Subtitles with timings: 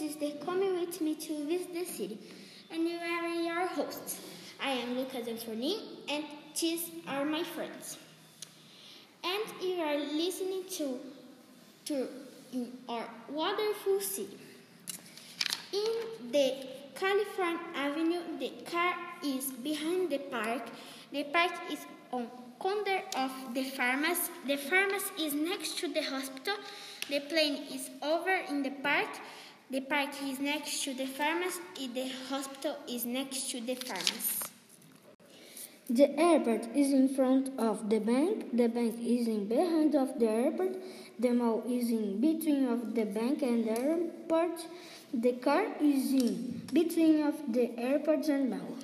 [0.00, 2.18] is the Come With Me to Visit the City,
[2.70, 4.20] and you are your hosts.
[4.62, 6.24] I am Lucas Antonin, and
[6.60, 7.96] these are my friends.
[9.24, 11.00] And you are listening to,
[11.86, 12.08] to
[12.52, 14.38] in our wonderful city.
[15.72, 20.62] In the California Avenue, the car is behind the park.
[21.12, 21.80] The park is
[22.12, 22.28] on
[22.58, 24.30] corner of the pharmacy.
[24.46, 26.54] The pharmacy is next to the hospital.
[27.08, 29.08] The plane is over in the park.
[29.70, 31.60] The park is next to the pharmacy.
[31.92, 34.48] The hospital is next to the pharmacy.
[35.90, 38.56] The airport is in front of the bank.
[38.56, 40.76] The bank is in behind of the airport.
[41.18, 44.66] The mall is in between of the bank and the airport.
[45.12, 48.74] The car is in between of the airport and mall.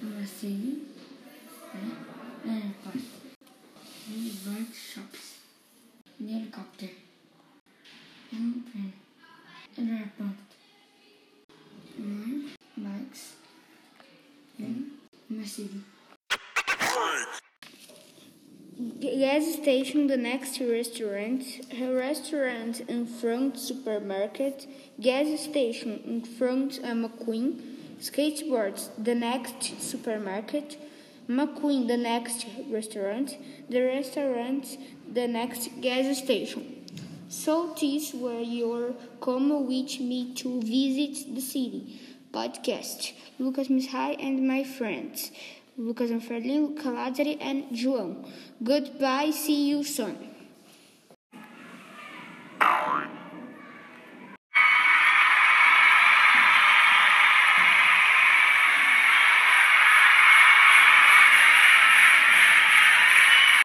[0.00, 0.78] Uma city,
[4.48, 5.38] airport, workshops,
[6.20, 6.88] the helicopter,
[8.32, 8.92] airplane,
[9.78, 10.38] airport,
[11.98, 13.34] one bikes,
[14.58, 15.80] uma city.
[19.00, 24.66] Gas station, the next restaurant, a restaurant in front supermarket,
[25.00, 27.60] gas station in front a McQueen,
[28.00, 30.76] skateboards, the next supermarket,
[31.28, 33.36] McQueen, the next restaurant,
[33.68, 34.78] the restaurant,
[35.12, 36.86] the next gas station.
[37.28, 42.00] So these were your come with me to visit the city
[42.32, 43.12] podcast.
[43.38, 45.30] Lucas Mishai and my friends.
[45.76, 48.26] Lucas Anferlin, Calazari, and João.
[48.62, 50.16] Goodbye, see you soon.